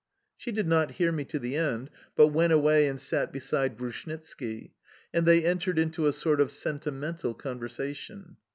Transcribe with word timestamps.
She 0.35 0.51
did 0.51 0.67
not 0.67 0.93
hear 0.93 1.11
me 1.11 1.25
to 1.25 1.37
the 1.37 1.55
end, 1.57 1.91
but 2.15 2.29
went 2.29 2.51
away 2.51 2.87
and 2.87 2.99
sat 2.99 3.31
beside 3.31 3.77
Grushnitski, 3.77 4.71
and 5.13 5.27
they 5.27 5.45
entered 5.45 5.77
into 5.77 6.07
a 6.07 6.11
sort 6.11 6.41
of 6.41 6.49
sentimental 6.49 7.35
conversation. 7.35 8.37